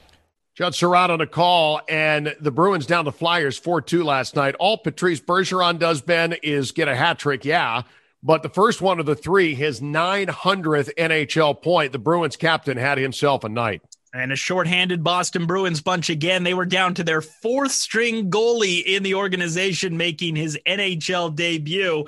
Judd 0.54 0.72
Sirott 0.72 1.10
on 1.10 1.20
a 1.20 1.26
call, 1.26 1.82
and 1.88 2.34
the 2.40 2.50
Bruins 2.50 2.86
down 2.86 3.04
the 3.04 3.12
Flyers 3.12 3.58
4 3.58 3.82
2 3.82 4.02
last 4.02 4.34
night. 4.34 4.54
All 4.58 4.78
Patrice 4.78 5.20
Bergeron 5.20 5.78
does, 5.78 6.00
Ben, 6.00 6.32
is 6.42 6.72
get 6.72 6.88
a 6.88 6.96
hat 6.96 7.18
trick, 7.18 7.44
yeah. 7.44 7.82
But 8.22 8.42
the 8.42 8.48
first 8.48 8.80
one 8.80 8.98
of 8.98 9.06
the 9.06 9.14
three, 9.14 9.54
his 9.54 9.80
900th 9.80 10.90
NHL 10.98 11.62
point, 11.62 11.92
the 11.92 11.98
Bruins 11.98 12.36
captain 12.36 12.78
had 12.78 12.96
himself 12.96 13.44
a 13.44 13.48
night. 13.50 13.82
And 14.14 14.32
a 14.32 14.36
shorthanded 14.36 15.04
Boston 15.04 15.46
Bruins 15.46 15.82
bunch 15.82 16.08
again. 16.08 16.42
They 16.42 16.54
were 16.54 16.64
down 16.64 16.94
to 16.94 17.04
their 17.04 17.20
fourth 17.20 17.72
string 17.72 18.30
goalie 18.30 18.82
in 18.82 19.02
the 19.02 19.14
organization, 19.14 19.98
making 19.98 20.34
his 20.34 20.58
NHL 20.66 21.34
debut 21.34 22.06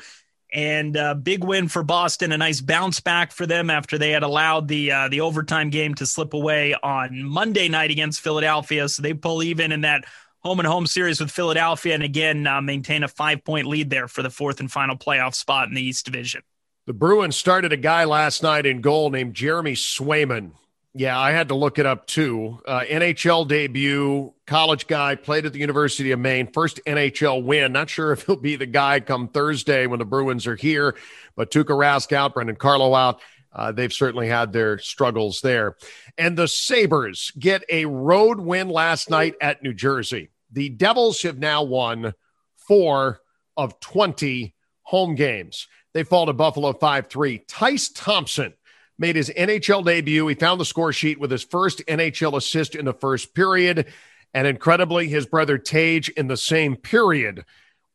and 0.53 0.97
a 0.97 1.05
uh, 1.05 1.15
big 1.15 1.45
win 1.45 1.69
for 1.69 1.83
Boston. 1.83 2.33
A 2.33 2.39
nice 2.39 2.61
bounce 2.61 3.01
back 3.01 3.33
for 3.33 3.47
them 3.47 3.71
after 3.71 3.99
they 3.99 4.11
had 4.11 4.23
allowed 4.23 4.69
the 4.69 4.91
uh, 4.93 5.09
the 5.09 5.21
overtime 5.21 5.71
game 5.71 5.95
to 5.97 6.07
slip 6.07 6.35
away 6.35 6.75
on 6.83 7.23
Monday 7.23 7.69
night 7.69 7.91
against 7.91 8.21
Philadelphia. 8.21 8.89
So 8.89 9.03
they 9.03 9.15
pull 9.15 9.43
even 9.43 9.73
in 9.73 9.83
that 9.83 10.05
home 10.41 10.59
and 10.59 10.67
home 10.67 10.87
series 10.87 11.21
with 11.21 11.31
Philadelphia, 11.31 11.95
and 11.95 12.03
again 12.03 12.47
uh, 12.47 12.61
maintain 12.61 13.03
a 13.03 13.09
five 13.09 13.45
point 13.45 13.67
lead 13.67 13.91
there 13.91 14.09
for 14.09 14.23
the 14.23 14.31
fourth 14.31 14.61
and 14.61 14.71
final 14.71 14.97
playoff 14.97 15.35
spot 15.35 15.69
in 15.69 15.75
the 15.75 15.83
East 15.83 16.05
Division. 16.05 16.43
The 16.87 16.95
Bruins 16.95 17.37
started 17.37 17.73
a 17.73 17.77
guy 17.77 18.05
last 18.05 18.43
night 18.43 18.67
in 18.67 18.81
goal 18.81 19.11
named 19.11 19.35
Jeremy 19.35 19.75
Swayman. 19.75 20.53
Yeah, 20.93 21.19
I 21.19 21.31
had 21.31 21.49
to 21.49 21.55
look 21.55 21.79
it 21.79 21.87
up 21.87 22.07
too. 22.07 22.59
Uh, 22.67 22.81
NHL 22.81 23.47
debut, 23.47 24.35
college 24.47 24.89
guy, 24.89 25.15
played 25.15 25.47
at 25.47 25.53
the 25.53 25.61
University 25.61 26.11
of 26.11 26.19
Maine, 26.19 26.51
first 26.53 26.81
NHL 26.85 27.45
win. 27.45 27.73
Not 27.73 27.89
sure 27.89 28.13
if 28.13 28.27
he'll 28.27 28.37
be 28.37 28.57
the 28.57 28.67
guy 28.67 28.99
come 29.01 29.29
Thursday 29.29 29.87
when 29.87 30.01
the 30.01 30.05
Bruins 30.05 30.47
are 30.47 30.57
here, 30.57 30.97
but 31.37 31.51
Tuukka 31.51 31.67
Rask 31.67 32.13
out, 32.13 32.35
Brandon 32.35 32.57
Carlo 32.57 32.95
out. 32.95 33.21
Uh, 33.53 33.73
they've 33.73 33.93
certainly 33.93 34.29
had 34.29 34.53
their 34.53 34.79
struggles 34.79 35.41
there. 35.41 35.77
And 36.19 36.37
the 36.37 36.47
Sabres 36.49 37.33
get 37.39 37.65
a 37.69 37.85
road 37.85 38.39
win 38.41 38.69
last 38.69 39.11
night 39.11 39.35
at 39.41 39.63
New 39.63 39.75
Jersey. 39.75 40.31
The 40.53 40.69
Devils 40.69 41.23
have 41.23 41.39
now 41.39 41.63
won 41.65 42.15
four 42.57 43.21
of 43.57 43.79
20 43.81 44.55
home 44.83 45.15
games. 45.15 45.67
They 45.95 46.05
fall 46.05 46.27
to 46.27 46.33
Buffalo 46.33 46.73
5 46.73 47.09
3. 47.09 47.39
Tyce 47.49 47.91
Thompson 47.93 48.55
made 49.01 49.17
his 49.17 49.31
NHL 49.31 49.85
debut. 49.85 50.27
He 50.29 50.35
found 50.35 50.61
the 50.61 50.65
score 50.65 50.93
sheet 50.93 51.19
with 51.19 51.31
his 51.31 51.43
first 51.43 51.85
NHL 51.87 52.37
assist 52.37 52.75
in 52.75 52.85
the 52.85 52.93
first 52.93 53.35
period. 53.35 53.87
And 54.33 54.47
incredibly, 54.47 55.09
his 55.09 55.27
brother 55.27 55.59
Tage 55.59 56.09
in 56.11 56.29
the 56.29 56.37
same 56.37 56.77
period 56.77 57.45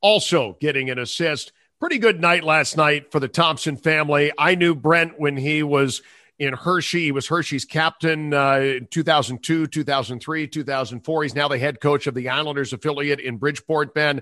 also 0.02 0.56
getting 0.60 0.90
an 0.90 1.00
assist. 1.00 1.52
Pretty 1.80 1.98
good 1.98 2.20
night 2.20 2.44
last 2.44 2.78
night 2.78 3.12
for 3.12 3.20
the 3.20 3.28
Thompson 3.28 3.76
family. 3.76 4.32
I 4.38 4.56
knew 4.56 4.76
Brent 4.76 5.20
when 5.20 5.38
he 5.38 5.64
was 5.64 6.02
in 6.38 6.54
Hershey. 6.54 7.06
He 7.06 7.12
was 7.12 7.28
Hershey's 7.28 7.66
captain 7.66 8.34
uh, 8.34 8.58
in 8.58 8.88
2002, 8.92 9.68
2003, 9.68 10.48
2004. 10.48 11.24
He's 11.24 11.36
now 11.36 11.48
the 11.48 11.58
head 11.58 11.80
coach 11.82 12.08
of 12.08 12.14
the 12.14 12.30
Islanders 12.30 12.74
affiliate 12.74 13.20
in 13.20 13.38
Bridgeport, 13.38 13.94
Ben. 13.94 14.22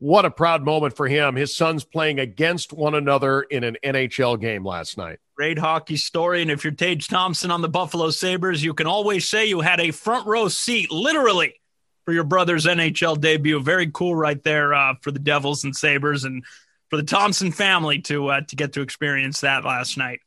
What 0.00 0.24
a 0.24 0.30
proud 0.30 0.64
moment 0.64 0.96
for 0.96 1.08
him. 1.08 1.34
His 1.34 1.56
sons 1.56 1.84
playing 1.84 2.20
against 2.20 2.72
one 2.72 2.94
another 2.94 3.42
in 3.42 3.64
an 3.64 3.76
NHL 3.84 4.40
game 4.40 4.64
last 4.64 4.96
night. 4.96 5.18
Great 5.36 5.58
hockey 5.58 5.96
story. 5.96 6.40
And 6.40 6.50
if 6.50 6.62
you're 6.62 6.72
Tage 6.72 7.08
Thompson 7.08 7.50
on 7.50 7.62
the 7.62 7.68
Buffalo 7.68 8.10
Sabres, 8.10 8.62
you 8.62 8.74
can 8.74 8.86
always 8.86 9.28
say 9.28 9.46
you 9.46 9.60
had 9.60 9.80
a 9.80 9.90
front 9.90 10.26
row 10.26 10.48
seat, 10.48 10.92
literally, 10.92 11.60
for 12.04 12.12
your 12.12 12.24
brother's 12.24 12.64
NHL 12.64 13.20
debut. 13.20 13.60
Very 13.60 13.90
cool 13.90 14.14
right 14.14 14.42
there 14.44 14.72
uh, 14.72 14.94
for 15.00 15.10
the 15.10 15.18
Devils 15.18 15.64
and 15.64 15.74
Sabres 15.74 16.22
and 16.24 16.44
for 16.90 16.96
the 16.96 17.02
Thompson 17.02 17.50
family 17.50 18.00
to 18.02 18.28
uh, 18.28 18.40
to 18.42 18.56
get 18.56 18.74
to 18.74 18.82
experience 18.82 19.40
that 19.40 19.64
last 19.64 19.98
night. 19.98 20.20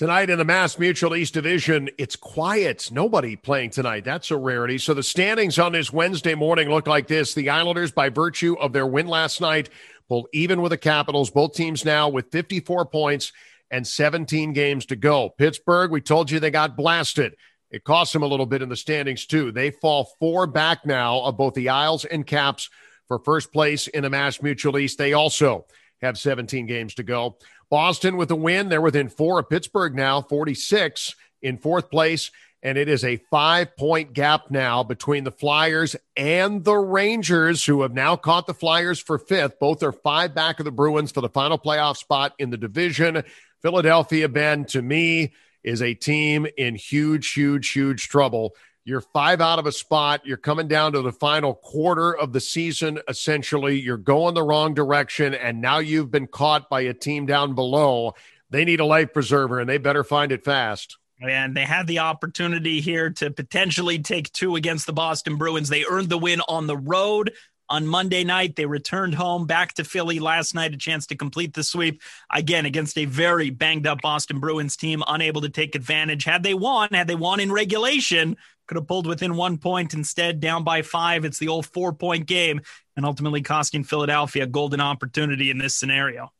Tonight 0.00 0.30
in 0.30 0.38
the 0.38 0.46
Mass 0.46 0.78
Mutual 0.78 1.14
East 1.14 1.34
Division, 1.34 1.90
it's 1.98 2.16
quiet. 2.16 2.88
Nobody 2.90 3.36
playing 3.36 3.68
tonight. 3.68 4.02
That's 4.02 4.30
a 4.30 4.36
rarity. 4.38 4.78
So 4.78 4.94
the 4.94 5.02
standings 5.02 5.58
on 5.58 5.72
this 5.72 5.92
Wednesday 5.92 6.34
morning 6.34 6.70
look 6.70 6.86
like 6.86 7.06
this. 7.06 7.34
The 7.34 7.50
Islanders, 7.50 7.92
by 7.92 8.08
virtue 8.08 8.56
of 8.58 8.72
their 8.72 8.86
win 8.86 9.08
last 9.08 9.42
night, 9.42 9.68
pulled 10.08 10.28
even 10.32 10.62
with 10.62 10.70
the 10.70 10.78
Capitals. 10.78 11.28
Both 11.28 11.52
teams 11.52 11.84
now 11.84 12.08
with 12.08 12.32
54 12.32 12.86
points 12.86 13.34
and 13.70 13.86
17 13.86 14.54
games 14.54 14.86
to 14.86 14.96
go. 14.96 15.34
Pittsburgh, 15.36 15.90
we 15.90 16.00
told 16.00 16.30
you 16.30 16.40
they 16.40 16.50
got 16.50 16.78
blasted. 16.78 17.36
It 17.70 17.84
cost 17.84 18.14
them 18.14 18.22
a 18.22 18.26
little 18.26 18.46
bit 18.46 18.62
in 18.62 18.70
the 18.70 18.76
standings, 18.76 19.26
too. 19.26 19.52
They 19.52 19.70
fall 19.70 20.14
four 20.18 20.46
back 20.46 20.86
now 20.86 21.20
of 21.20 21.36
both 21.36 21.52
the 21.52 21.68
Isles 21.68 22.06
and 22.06 22.26
Caps 22.26 22.70
for 23.06 23.18
first 23.18 23.52
place 23.52 23.86
in 23.86 24.04
the 24.04 24.08
Mass 24.08 24.40
Mutual 24.40 24.78
East. 24.78 24.96
They 24.96 25.12
also 25.12 25.66
have 26.02 26.18
17 26.18 26.66
games 26.66 26.94
to 26.94 27.02
go. 27.02 27.36
Boston 27.70 28.16
with 28.16 28.30
a 28.30 28.36
win. 28.36 28.68
They're 28.68 28.80
within 28.80 29.08
four 29.08 29.38
of 29.38 29.48
Pittsburgh 29.48 29.94
now, 29.94 30.22
46 30.22 31.14
in 31.42 31.58
fourth 31.58 31.90
place. 31.90 32.30
And 32.62 32.76
it 32.76 32.88
is 32.88 33.04
a 33.04 33.16
five 33.30 33.74
point 33.76 34.12
gap 34.12 34.50
now 34.50 34.82
between 34.82 35.24
the 35.24 35.30
Flyers 35.30 35.96
and 36.16 36.62
the 36.62 36.76
Rangers, 36.76 37.64
who 37.64 37.82
have 37.82 37.94
now 37.94 38.16
caught 38.16 38.46
the 38.46 38.52
Flyers 38.52 38.98
for 38.98 39.18
fifth. 39.18 39.58
Both 39.58 39.82
are 39.82 39.92
five 39.92 40.34
back 40.34 40.58
of 40.60 40.66
the 40.66 40.70
Bruins 40.70 41.10
for 41.10 41.22
the 41.22 41.30
final 41.30 41.58
playoff 41.58 41.96
spot 41.96 42.34
in 42.38 42.50
the 42.50 42.58
division. 42.58 43.22
Philadelphia, 43.62 44.28
Ben, 44.28 44.66
to 44.66 44.82
me, 44.82 45.32
is 45.62 45.80
a 45.80 45.94
team 45.94 46.46
in 46.58 46.74
huge, 46.74 47.32
huge, 47.32 47.70
huge 47.70 48.08
trouble. 48.08 48.54
You're 48.90 49.00
five 49.00 49.40
out 49.40 49.60
of 49.60 49.66
a 49.66 49.72
spot. 49.72 50.26
You're 50.26 50.36
coming 50.36 50.66
down 50.66 50.94
to 50.94 51.00
the 51.00 51.12
final 51.12 51.54
quarter 51.54 52.12
of 52.12 52.32
the 52.32 52.40
season, 52.40 52.98
essentially. 53.06 53.78
You're 53.78 53.96
going 53.96 54.34
the 54.34 54.42
wrong 54.42 54.74
direction. 54.74 55.32
And 55.32 55.60
now 55.60 55.78
you've 55.78 56.10
been 56.10 56.26
caught 56.26 56.68
by 56.68 56.80
a 56.80 56.92
team 56.92 57.24
down 57.24 57.54
below. 57.54 58.14
They 58.50 58.64
need 58.64 58.80
a 58.80 58.84
life 58.84 59.12
preserver 59.14 59.60
and 59.60 59.70
they 59.70 59.78
better 59.78 60.02
find 60.02 60.32
it 60.32 60.44
fast. 60.44 60.98
And 61.22 61.56
they 61.56 61.64
had 61.64 61.86
the 61.86 62.00
opportunity 62.00 62.80
here 62.80 63.10
to 63.10 63.30
potentially 63.30 64.00
take 64.00 64.32
two 64.32 64.56
against 64.56 64.86
the 64.86 64.92
Boston 64.92 65.36
Bruins. 65.36 65.68
They 65.68 65.84
earned 65.88 66.08
the 66.08 66.18
win 66.18 66.40
on 66.48 66.66
the 66.66 66.76
road 66.76 67.30
on 67.68 67.86
Monday 67.86 68.24
night. 68.24 68.56
They 68.56 68.66
returned 68.66 69.14
home 69.14 69.46
back 69.46 69.74
to 69.74 69.84
Philly 69.84 70.18
last 70.18 70.54
night, 70.54 70.74
a 70.74 70.76
chance 70.76 71.06
to 71.06 71.14
complete 71.14 71.54
the 71.54 71.62
sweep 71.62 72.02
again 72.28 72.66
against 72.66 72.98
a 72.98 73.04
very 73.04 73.50
banged 73.50 73.86
up 73.86 74.00
Boston 74.02 74.40
Bruins 74.40 74.76
team, 74.76 75.04
unable 75.06 75.42
to 75.42 75.48
take 75.48 75.76
advantage. 75.76 76.24
Had 76.24 76.42
they 76.42 76.54
won, 76.54 76.88
had 76.90 77.06
they 77.06 77.14
won 77.14 77.38
in 77.38 77.52
regulation, 77.52 78.36
could 78.70 78.76
have 78.76 78.86
pulled 78.86 79.08
within 79.08 79.34
one 79.34 79.58
point. 79.58 79.94
Instead, 79.94 80.38
down 80.38 80.62
by 80.62 80.80
five. 80.80 81.24
It's 81.24 81.40
the 81.40 81.48
old 81.48 81.66
four 81.66 81.92
point 81.92 82.26
game, 82.26 82.60
and 82.96 83.04
ultimately 83.04 83.42
costing 83.42 83.82
Philadelphia 83.82 84.44
a 84.44 84.46
golden 84.46 84.80
opportunity 84.80 85.50
in 85.50 85.58
this 85.58 85.74
scenario. 85.74 86.32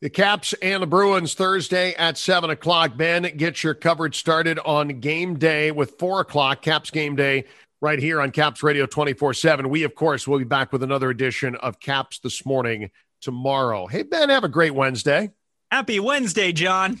The 0.00 0.08
Caps 0.08 0.52
and 0.62 0.80
the 0.80 0.86
Bruins 0.86 1.34
Thursday 1.34 1.92
at 1.94 2.16
7 2.16 2.50
o'clock. 2.50 2.96
Ben, 2.96 3.36
get 3.36 3.64
your 3.64 3.74
coverage 3.74 4.16
started 4.16 4.60
on 4.60 5.00
game 5.00 5.40
day 5.40 5.72
with 5.72 5.98
4 5.98 6.20
o'clock, 6.20 6.62
Caps 6.62 6.92
game 6.92 7.16
day, 7.16 7.46
right 7.80 7.98
here 7.98 8.20
on 8.20 8.30
Caps 8.30 8.62
Radio 8.62 8.86
24 8.86 9.34
7. 9.34 9.68
We, 9.68 9.82
of 9.82 9.96
course, 9.96 10.28
will 10.28 10.38
be 10.38 10.44
back 10.44 10.72
with 10.72 10.84
another 10.84 11.10
edition 11.10 11.56
of 11.56 11.80
Caps 11.80 12.20
this 12.20 12.46
morning 12.46 12.90
tomorrow. 13.20 13.88
Hey, 13.88 14.04
Ben, 14.04 14.28
have 14.28 14.44
a 14.44 14.48
great 14.48 14.74
Wednesday. 14.74 15.32
Happy 15.72 15.98
Wednesday, 15.98 16.52
John. 16.52 17.00